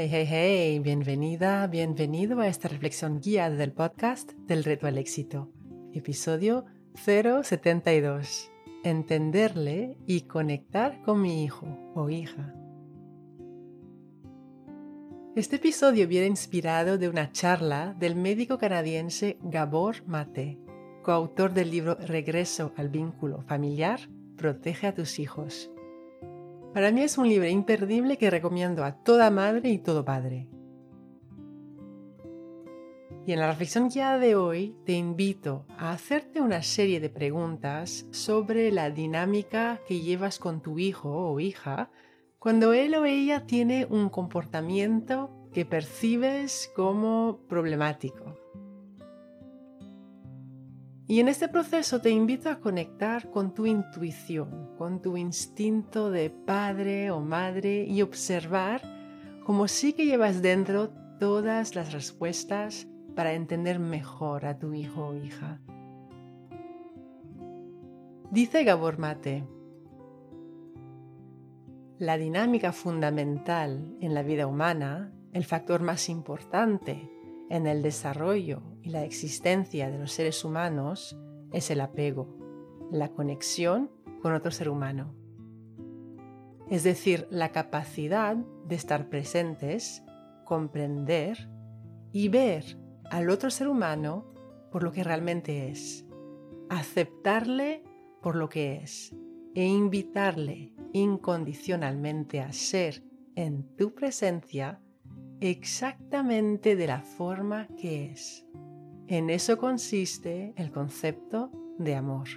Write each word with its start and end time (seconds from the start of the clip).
Hey, 0.00 0.08
hey, 0.12 0.26
hey, 0.30 0.78
bienvenida, 0.78 1.66
bienvenido 1.66 2.38
a 2.38 2.46
esta 2.46 2.68
reflexión 2.68 3.20
guiada 3.20 3.56
del 3.56 3.72
podcast 3.72 4.30
del 4.46 4.62
reto 4.62 4.86
al 4.86 4.96
éxito, 4.96 5.50
episodio 5.92 6.66
072. 6.94 8.48
Entenderle 8.84 9.96
y 10.06 10.20
conectar 10.20 11.02
con 11.02 11.20
mi 11.20 11.42
hijo 11.42 11.66
o 11.96 12.10
hija. 12.10 12.54
Este 15.34 15.56
episodio 15.56 16.06
viene 16.06 16.28
inspirado 16.28 16.96
de 16.96 17.08
una 17.08 17.32
charla 17.32 17.96
del 17.98 18.14
médico 18.14 18.56
canadiense 18.56 19.36
Gabor 19.42 20.06
Mate, 20.06 20.60
coautor 21.02 21.52
del 21.52 21.72
libro 21.72 21.96
Regreso 21.96 22.72
al 22.76 22.88
vínculo 22.88 23.42
familiar, 23.42 23.98
Protege 24.36 24.86
a 24.86 24.94
tus 24.94 25.18
hijos 25.18 25.72
para 26.72 26.90
mí 26.90 27.02
es 27.02 27.18
un 27.18 27.28
libro 27.28 27.48
imperdible 27.48 28.18
que 28.18 28.30
recomiendo 28.30 28.84
a 28.84 28.92
toda 28.92 29.30
madre 29.30 29.70
y 29.70 29.78
todo 29.78 30.04
padre. 30.04 30.48
Y 33.26 33.32
en 33.32 33.40
la 33.40 33.48
reflexión 33.48 33.90
guiada 33.90 34.18
de 34.18 34.36
hoy 34.36 34.74
te 34.86 34.92
invito 34.92 35.66
a 35.76 35.92
hacerte 35.92 36.40
una 36.40 36.62
serie 36.62 36.98
de 36.98 37.10
preguntas 37.10 38.06
sobre 38.10 38.72
la 38.72 38.90
dinámica 38.90 39.80
que 39.86 40.00
llevas 40.00 40.38
con 40.38 40.62
tu 40.62 40.78
hijo 40.78 41.10
o 41.10 41.38
hija 41.38 41.90
cuando 42.38 42.72
él 42.72 42.94
o 42.94 43.04
ella 43.04 43.44
tiene 43.44 43.84
un 43.84 44.08
comportamiento 44.08 45.30
que 45.52 45.66
percibes 45.66 46.72
como 46.74 47.40
problemático. 47.48 48.47
Y 51.10 51.20
en 51.20 51.28
este 51.28 51.48
proceso 51.48 52.02
te 52.02 52.10
invito 52.10 52.50
a 52.50 52.60
conectar 52.60 53.30
con 53.30 53.54
tu 53.54 53.64
intuición, 53.64 54.76
con 54.76 55.00
tu 55.00 55.16
instinto 55.16 56.10
de 56.10 56.28
padre 56.28 57.10
o 57.10 57.20
madre 57.20 57.84
y 57.84 58.02
observar 58.02 58.82
cómo 59.42 59.68
sí 59.68 59.94
que 59.94 60.04
llevas 60.04 60.42
dentro 60.42 60.90
todas 61.18 61.74
las 61.74 61.94
respuestas 61.94 62.86
para 63.16 63.32
entender 63.32 63.78
mejor 63.78 64.44
a 64.44 64.58
tu 64.58 64.74
hijo 64.74 65.06
o 65.06 65.14
hija. 65.14 65.62
Dice 68.30 68.64
Gabor 68.64 68.98
Mate, 68.98 69.48
la 71.98 72.18
dinámica 72.18 72.72
fundamental 72.72 73.96
en 74.02 74.12
la 74.12 74.22
vida 74.22 74.46
humana, 74.46 75.10
el 75.32 75.46
factor 75.46 75.80
más 75.80 76.10
importante 76.10 77.10
en 77.50 77.66
el 77.66 77.82
desarrollo 77.82 78.62
y 78.82 78.90
la 78.90 79.04
existencia 79.04 79.90
de 79.90 79.98
los 79.98 80.12
seres 80.12 80.44
humanos 80.44 81.18
es 81.52 81.70
el 81.70 81.80
apego, 81.80 82.36
la 82.90 83.10
conexión 83.10 83.90
con 84.22 84.34
otro 84.34 84.50
ser 84.50 84.68
humano. 84.68 85.14
Es 86.70 86.82
decir, 86.84 87.26
la 87.30 87.50
capacidad 87.50 88.36
de 88.36 88.74
estar 88.74 89.08
presentes, 89.08 90.02
comprender 90.44 91.48
y 92.12 92.28
ver 92.28 92.78
al 93.10 93.30
otro 93.30 93.50
ser 93.50 93.68
humano 93.68 94.26
por 94.70 94.82
lo 94.82 94.92
que 94.92 95.02
realmente 95.02 95.70
es, 95.70 96.06
aceptarle 96.68 97.82
por 98.22 98.36
lo 98.36 98.48
que 98.48 98.76
es 98.76 99.14
e 99.54 99.64
invitarle 99.64 100.74
incondicionalmente 100.92 102.40
a 102.40 102.52
ser 102.52 103.02
en 103.34 103.74
tu 103.76 103.94
presencia 103.94 104.80
exactamente 105.40 106.76
de 106.76 106.86
la 106.86 107.00
forma 107.02 107.68
que 107.76 108.12
es. 108.12 108.46
En 109.06 109.30
eso 109.30 109.56
consiste 109.56 110.52
el 110.56 110.70
concepto 110.70 111.50
de 111.78 111.94
amor. 111.94 112.28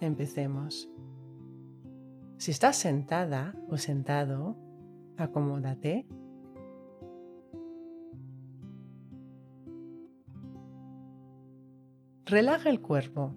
Empecemos. 0.00 0.88
Si 2.38 2.50
estás 2.50 2.76
sentada 2.76 3.54
o 3.68 3.76
sentado, 3.76 4.56
acomódate. 5.16 6.06
Relaja 12.24 12.70
el 12.70 12.80
cuerpo. 12.80 13.36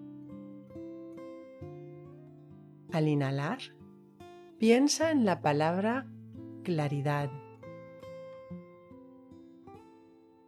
Al 2.91 3.07
inhalar, 3.07 3.59
piensa 4.59 5.11
en 5.11 5.23
la 5.25 5.41
palabra 5.41 6.07
claridad. 6.63 7.31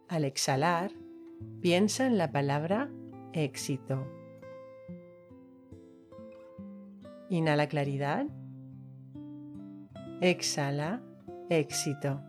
Al 0.08 0.24
exhalar, 0.24 0.92
piensa 1.62 2.06
en 2.06 2.18
la 2.18 2.30
palabra 2.30 2.90
éxito. 3.32 4.06
Inhala 7.30 7.66
claridad. 7.66 8.26
Exhala 10.20 11.02
éxito. 11.48 12.20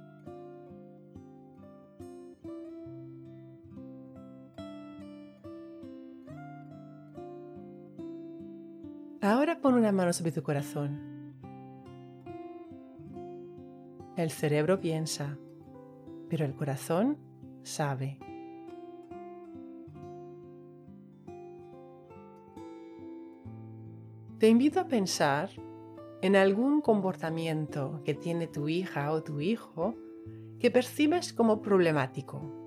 Ahora 9.25 9.59
pon 9.59 9.73
una 9.73 9.91
mano 9.91 10.13
sobre 10.13 10.31
tu 10.31 10.43
corazón. 10.43 11.33
El 14.15 14.29
cerebro 14.29 14.79
piensa, 14.79 15.39
pero 16.29 16.45
el 16.45 16.53
corazón 16.53 17.17
sabe. 17.63 18.19
Te 24.37 24.47
invito 24.47 24.79
a 24.79 24.87
pensar 24.87 25.49
en 26.21 26.35
algún 26.35 26.81
comportamiento 26.81 28.03
que 28.05 28.13
tiene 28.13 28.45
tu 28.45 28.69
hija 28.69 29.11
o 29.11 29.23
tu 29.23 29.41
hijo 29.41 29.95
que 30.59 30.69
percibes 30.69 31.33
como 31.33 31.63
problemático 31.63 32.64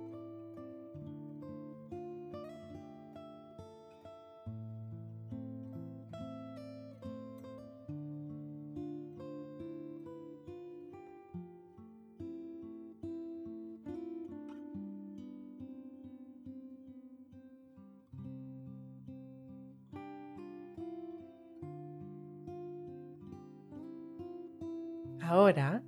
Ahora, 25.29 25.83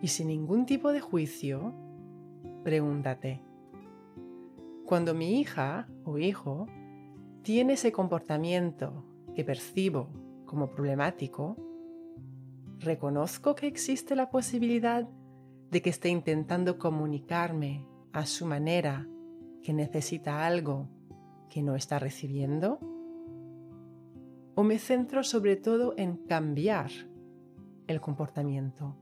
y 0.00 0.06
sin 0.06 0.28
ningún 0.28 0.64
tipo 0.64 0.92
de 0.92 1.00
juicio, 1.00 1.74
pregúntate, 2.62 3.42
cuando 4.86 5.12
mi 5.12 5.40
hija 5.40 5.88
o 6.04 6.18
hijo 6.18 6.68
tiene 7.42 7.72
ese 7.72 7.90
comportamiento 7.90 9.04
que 9.34 9.42
percibo 9.42 10.10
como 10.46 10.70
problemático, 10.70 11.56
¿reconozco 12.78 13.56
que 13.56 13.66
existe 13.66 14.14
la 14.14 14.30
posibilidad 14.30 15.08
de 15.72 15.82
que 15.82 15.90
esté 15.90 16.08
intentando 16.08 16.78
comunicarme 16.78 17.88
a 18.12 18.24
su 18.24 18.46
manera 18.46 19.08
que 19.64 19.72
necesita 19.72 20.46
algo 20.46 20.88
que 21.50 21.60
no 21.60 21.74
está 21.74 21.98
recibiendo? 21.98 22.78
¿O 24.54 24.62
me 24.62 24.78
centro 24.78 25.24
sobre 25.24 25.56
todo 25.56 25.94
en 25.96 26.18
cambiar 26.18 26.92
el 27.88 28.00
comportamiento. 28.00 28.94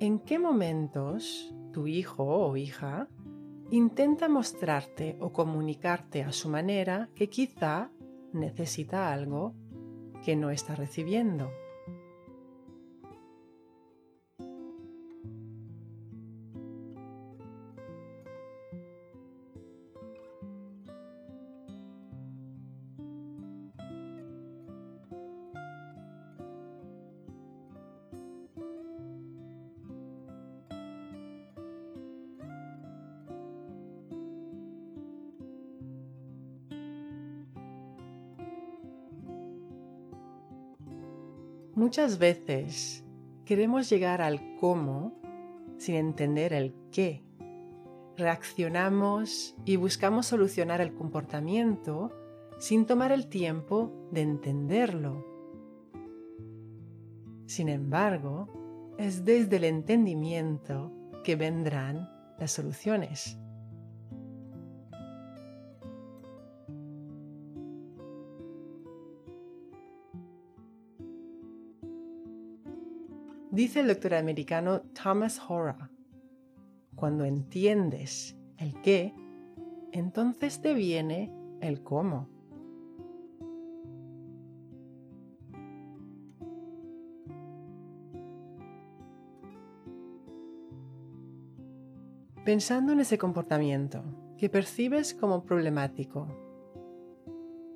¿En 0.00 0.18
qué 0.18 0.38
momentos 0.38 1.54
tu 1.72 1.86
hijo 1.86 2.24
o 2.24 2.58
hija 2.58 3.08
intenta 3.70 4.28
mostrarte 4.28 5.16
o 5.18 5.32
comunicarte 5.32 6.22
a 6.22 6.30
su 6.30 6.50
manera 6.50 7.08
que 7.14 7.30
quizá 7.30 7.90
necesita 8.34 9.12
algo 9.12 9.54
que 10.24 10.36
no 10.36 10.50
está 10.50 10.74
recibiendo. 10.74 11.50
Muchas 41.76 42.18
veces 42.18 43.04
queremos 43.44 43.90
llegar 43.90 44.22
al 44.22 44.56
cómo 44.60 45.12
sin 45.76 45.96
entender 45.96 46.52
el 46.52 46.72
qué. 46.92 47.24
Reaccionamos 48.16 49.56
y 49.64 49.74
buscamos 49.74 50.26
solucionar 50.26 50.80
el 50.80 50.94
comportamiento 50.94 52.12
sin 52.58 52.86
tomar 52.86 53.10
el 53.10 53.26
tiempo 53.26 54.08
de 54.12 54.20
entenderlo. 54.20 55.26
Sin 57.46 57.68
embargo, 57.68 58.94
es 58.96 59.24
desde 59.24 59.56
el 59.56 59.64
entendimiento 59.64 60.92
que 61.24 61.34
vendrán 61.34 62.08
las 62.38 62.52
soluciones. 62.52 63.36
Dice 73.54 73.78
el 73.78 73.86
doctor 73.86 74.14
americano 74.14 74.80
Thomas 75.00 75.40
Hora, 75.48 75.88
cuando 76.96 77.24
entiendes 77.24 78.36
el 78.58 78.74
qué, 78.80 79.14
entonces 79.92 80.60
te 80.60 80.74
viene 80.74 81.32
el 81.60 81.80
cómo. 81.84 82.28
Pensando 92.44 92.92
en 92.92 92.98
ese 92.98 93.18
comportamiento 93.18 94.02
que 94.36 94.50
percibes 94.50 95.14
como 95.14 95.44
problemático, 95.44 96.26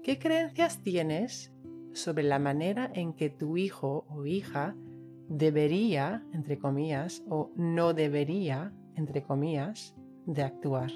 ¿qué 0.02 0.18
creencias 0.18 0.82
tienes 0.82 1.52
sobre 1.92 2.24
la 2.24 2.40
manera 2.40 2.90
en 2.92 3.12
que 3.12 3.30
tu 3.30 3.56
hijo 3.56 4.04
o 4.08 4.26
hija 4.26 4.74
debería, 5.28 6.24
entre 6.32 6.58
comillas, 6.58 7.22
o 7.28 7.50
no 7.56 7.94
debería, 7.94 8.72
entre 8.96 9.22
comillas, 9.22 9.94
de 10.26 10.42
actuar. 10.42 10.90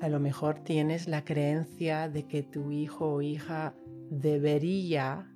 A 0.00 0.08
lo 0.08 0.20
mejor 0.20 0.60
tienes 0.60 1.08
la 1.08 1.24
creencia 1.24 2.08
de 2.08 2.26
que 2.26 2.42
tu 2.42 2.70
hijo 2.70 3.14
o 3.14 3.22
hija 3.22 3.74
debería 4.10 5.28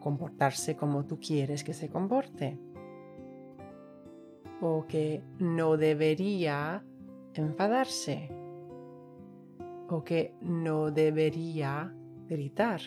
comportarse 0.00 0.74
como 0.74 1.04
tú 1.04 1.20
quieres 1.20 1.64
que 1.64 1.74
se 1.74 1.90
comporte. 1.90 2.58
O 4.60 4.86
que 4.86 5.22
no 5.38 5.76
debería 5.76 6.82
enfadarse 7.38 8.30
o 9.88 10.02
que 10.04 10.34
no 10.40 10.90
debería 10.90 11.94
gritar 12.28 12.80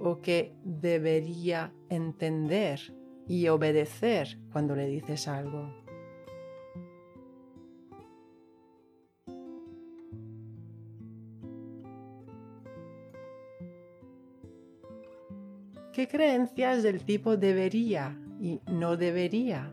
o 0.00 0.20
que 0.20 0.54
debería 0.62 1.72
entender 1.88 2.78
y 3.26 3.48
obedecer 3.48 4.38
cuando 4.52 4.76
le 4.76 4.86
dices 4.86 5.28
algo. 5.28 5.72
¿Qué 15.92 16.08
creencias 16.08 16.82
del 16.82 17.04
tipo 17.04 17.36
debería 17.36 18.18
y 18.40 18.60
no 18.66 18.96
debería 18.96 19.72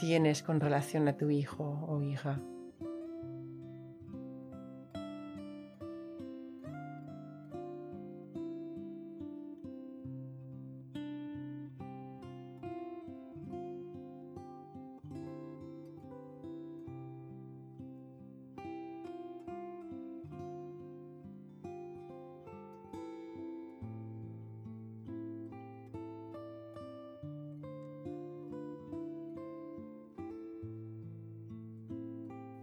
tienes 0.00 0.42
con 0.42 0.60
relación 0.60 1.08
a 1.08 1.16
tu 1.18 1.28
hijo 1.28 1.86
o 1.86 2.02
hija. 2.02 2.40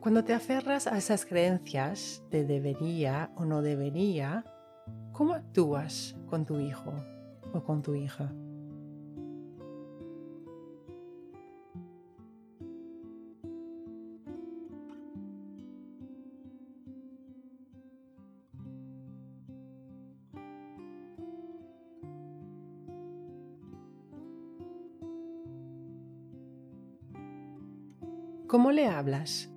Cuando 0.07 0.23
te 0.23 0.33
aferras 0.33 0.87
a 0.87 0.97
esas 0.97 1.25
creencias 1.25 2.23
de 2.31 2.45
debería 2.45 3.29
o 3.35 3.43
no 3.43 3.61
debería, 3.61 4.45
¿cómo 5.11 5.33
actúas 5.33 6.15
con 6.27 6.45
tu 6.45 6.61
hijo 6.61 6.93
o 7.53 7.61
con 7.61 7.81
tu 7.81 7.93
hija? 7.93 8.31
¿Cómo 28.47 28.71
le 28.71 28.87
hablas? 28.87 29.49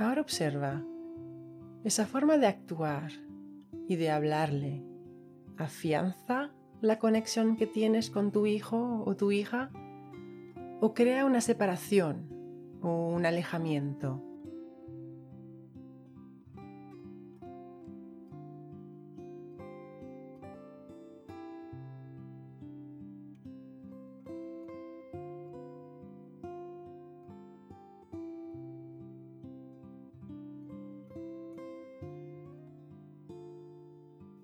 Ahora 0.00 0.22
observa 0.22 0.82
esa 1.84 2.06
forma 2.06 2.38
de 2.38 2.46
actuar 2.46 3.12
y 3.86 3.96
de 3.96 4.10
hablarle. 4.10 4.82
¿Afianza 5.58 6.52
la 6.80 6.98
conexión 6.98 7.58
que 7.58 7.66
tienes 7.66 8.08
con 8.08 8.32
tu 8.32 8.46
hijo 8.46 9.04
o 9.04 9.14
tu 9.14 9.30
hija? 9.30 9.70
¿O 10.80 10.94
crea 10.94 11.26
una 11.26 11.42
separación 11.42 12.30
o 12.80 13.08
un 13.08 13.26
alejamiento? 13.26 14.24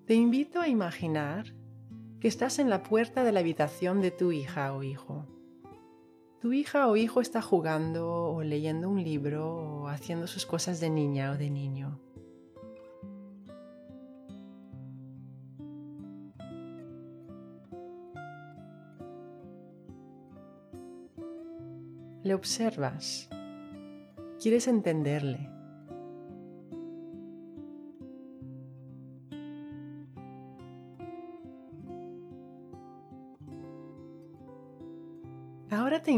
Te 0.07 0.13
invito 0.15 0.61
a 0.61 0.69
imaginar 0.69 1.53
que 2.21 2.29
estás 2.29 2.59
en 2.59 2.69
la 2.69 2.81
puerta 2.81 3.25
de 3.25 3.33
la 3.33 3.41
habitación 3.41 3.99
de 3.99 4.09
tu 4.09 4.31
hija 4.31 4.73
o 4.73 4.81
hijo. 4.81 5.25
Tu 6.39 6.53
hija 6.53 6.87
o 6.87 6.95
hijo 6.95 7.19
está 7.19 7.41
jugando 7.41 8.07
o 8.07 8.41
leyendo 8.41 8.87
un 8.87 9.03
libro 9.03 9.53
o 9.53 9.87
haciendo 9.89 10.25
sus 10.27 10.45
cosas 10.45 10.79
de 10.79 10.89
niña 10.89 11.31
o 11.31 11.37
de 11.37 11.49
niño. 11.49 11.99
Le 22.23 22.33
observas 22.33 23.27
Quieres 24.39 24.69
entenderle. 24.69 25.56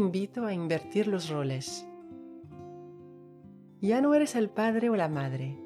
Invito 0.00 0.46
a 0.46 0.54
invertir 0.54 1.06
los 1.06 1.28
roles. 1.28 1.86
Ya 3.82 4.00
no 4.00 4.14
eres 4.14 4.34
el 4.34 4.48
padre 4.48 4.88
o 4.88 4.96
la 4.96 5.08
madre. 5.08 5.58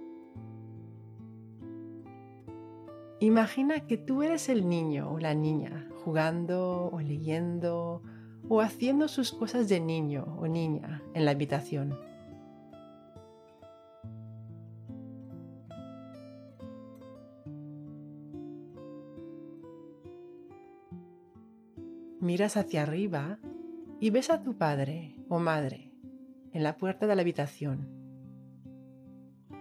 Imagina 3.21 3.87
que 3.87 3.97
tú 3.97 4.25
eres 4.25 4.49
el 4.49 4.69
niño 4.69 5.11
o 5.13 5.21
la 5.21 5.35
niña 5.35 5.89
jugando 6.05 6.91
o 6.93 7.01
leyendo 7.01 8.03
o 8.49 8.61
haciendo 8.61 9.09
sus 9.09 9.33
cosas 9.33 9.69
de 9.69 9.81
niño 9.81 10.37
o 10.39 10.49
niña 10.49 11.03
en 11.15 11.25
la 11.25 11.31
habitación. 11.31 11.97
Miras 22.21 22.57
hacia 22.57 22.83
arriba 22.83 23.39
y 24.01 24.11
ves 24.11 24.31
a 24.31 24.43
tu 24.43 24.57
padre 24.57 25.17
o 25.29 25.39
madre 25.39 25.93
en 26.53 26.63
la 26.63 26.77
puerta 26.77 27.07
de 27.07 27.17
la 27.17 27.23
habitación. 27.23 27.89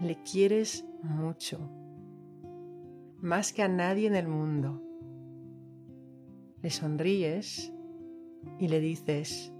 Le 0.01 0.21
quieres 0.23 0.85
mucho, 1.01 1.69
más 3.19 3.53
que 3.53 3.63
a 3.63 3.67
nadie 3.67 4.07
en 4.07 4.15
el 4.15 4.27
mundo. 4.27 4.81
Le 6.61 6.69
sonríes 6.69 7.73
y 8.59 8.67
le 8.67 8.79
dices, 8.79 9.53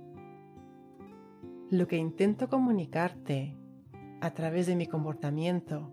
lo 1.70 1.88
que 1.88 1.98
intento 1.98 2.50
comunicarte 2.50 3.58
a 4.22 4.32
través 4.32 4.68
de 4.68 4.76
mi 4.76 4.88
comportamiento, 4.88 5.92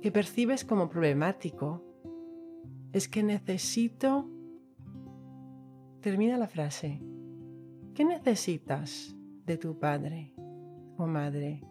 que 0.00 0.12
percibes 0.12 0.64
como 0.64 0.88
problemático, 0.88 1.84
es 2.92 3.08
que 3.08 3.22
necesito... 3.22 4.30
Termina 6.00 6.36
la 6.36 6.46
frase. 6.46 7.00
¿Qué 7.94 8.04
necesitas 8.04 9.14
de 9.46 9.56
tu 9.56 9.78
padre 9.78 10.32
o 10.96 11.06
madre? 11.06 11.62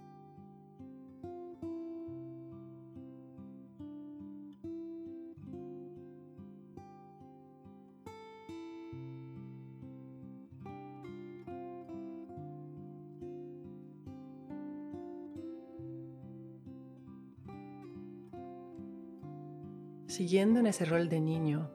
Siguiendo 20.07 20.61
en 20.61 20.67
ese 20.67 20.85
rol 20.85 21.09
de 21.09 21.19
niño, 21.19 21.69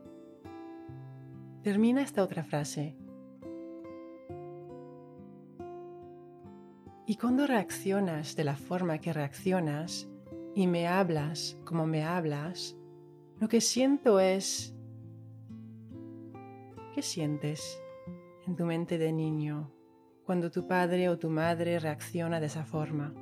termina 1.63 2.01
esta 2.01 2.23
otra 2.23 2.45
frase. 2.45 2.97
Cuando 7.21 7.49
reaccionas 7.49 8.37
de 8.37 8.45
la 8.45 8.55
forma 8.55 8.99
que 8.99 9.13
reaccionas 9.13 10.09
y 10.55 10.69
me 10.69 10.87
hablas 10.87 11.57
como 11.65 11.85
me 11.85 12.05
hablas, 12.05 12.77
lo 13.41 13.49
que 13.49 13.61
siento 13.61 14.21
es... 14.21 14.75
¿Qué 16.95 17.03
sientes 17.03 17.81
en 18.47 18.55
tu 18.55 18.65
mente 18.65 18.99
de 18.99 19.13
niño 19.13 19.73
cuando 20.25 20.51
tu 20.51 20.67
padre 20.67 21.09
o 21.09 21.19
tu 21.19 21.29
madre 21.29 21.81
reacciona 21.81 22.39
de 22.39 22.47
esa 22.47 22.65
forma? 22.65 23.15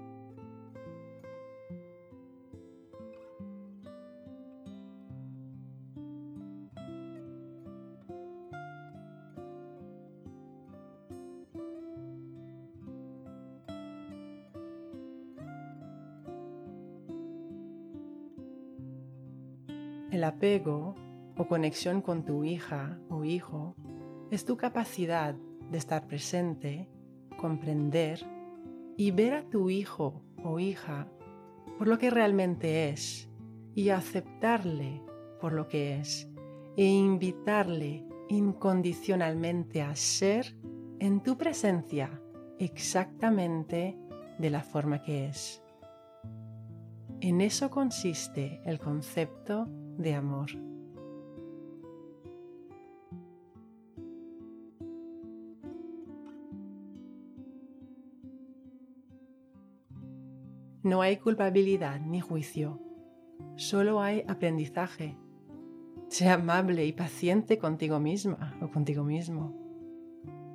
El 20.16 20.24
apego 20.24 20.94
o 21.36 21.46
conexión 21.46 22.00
con 22.00 22.24
tu 22.24 22.42
hija 22.42 22.98
o 23.10 23.24
hijo 23.24 23.76
es 24.30 24.46
tu 24.46 24.56
capacidad 24.56 25.34
de 25.70 25.76
estar 25.76 26.06
presente, 26.06 26.88
comprender 27.38 28.26
y 28.96 29.10
ver 29.10 29.34
a 29.34 29.42
tu 29.42 29.68
hijo 29.68 30.22
o 30.42 30.58
hija 30.58 31.06
por 31.76 31.86
lo 31.86 31.98
que 31.98 32.08
realmente 32.08 32.88
es 32.88 33.28
y 33.74 33.90
aceptarle 33.90 35.02
por 35.38 35.52
lo 35.52 35.68
que 35.68 35.98
es 35.98 36.26
e 36.78 36.86
invitarle 36.86 38.08
incondicionalmente 38.30 39.82
a 39.82 39.94
ser 39.96 40.56
en 40.98 41.22
tu 41.22 41.36
presencia 41.36 42.22
exactamente 42.58 43.98
de 44.38 44.48
la 44.48 44.62
forma 44.62 45.02
que 45.02 45.26
es. 45.26 45.62
En 47.20 47.42
eso 47.42 47.70
consiste 47.70 48.62
el 48.64 48.78
concepto 48.78 49.68
de 49.98 50.14
amor. 50.14 50.50
No 60.82 61.02
hay 61.02 61.16
culpabilidad 61.16 62.00
ni 62.00 62.20
juicio, 62.20 62.80
solo 63.56 64.00
hay 64.00 64.22
aprendizaje. 64.28 65.16
Sea 66.08 66.34
amable 66.34 66.86
y 66.86 66.92
paciente 66.92 67.58
contigo 67.58 67.98
misma 67.98 68.56
o 68.62 68.70
contigo 68.70 69.02
mismo. 69.02 69.52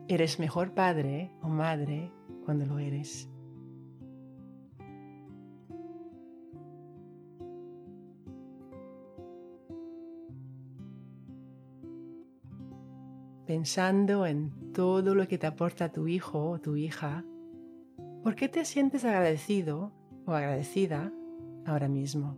Eres 0.08 0.40
mejor 0.40 0.74
padre 0.74 1.32
o 1.42 1.50
madre 1.50 2.14
cuando 2.46 2.66
lo 2.66 2.80
eres. 2.80 3.30
Pensando 13.51 14.25
en 14.25 14.72
todo 14.72 15.13
lo 15.13 15.27
que 15.27 15.38
te 15.38 15.46
aporta 15.46 15.91
tu 15.91 16.08
hijo 16.08 16.51
o 16.51 16.62
tu 16.62 16.77
hija, 16.77 17.25
¿por 18.24 18.34
qué 18.34 18.48
te 18.48 18.63
sientes 18.63 19.03
agradecido 19.03 19.91
o 20.25 20.31
agradecida 20.31 21.12
ahora 21.65 21.89
mismo? 21.89 22.38